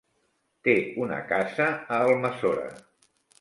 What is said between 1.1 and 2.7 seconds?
casa a Almassora.